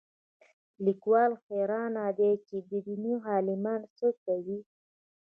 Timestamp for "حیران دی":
1.45-2.31